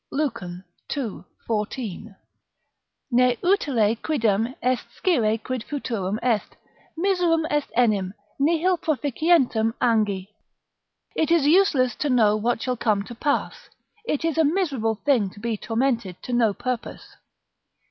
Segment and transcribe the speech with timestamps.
[0.11, 0.63] Lucan,
[0.97, 1.21] ii.
[1.45, 2.15] 14]
[3.11, 6.57] "Ne utile quidem est scire quid futurum sit;
[6.97, 10.29] miserum est enim, nihil proficientem angi,"
[11.15, 13.69] ["It is useless to know what shall come to pass;
[14.03, 17.15] it is a miserable thing to be tormented to no purpose."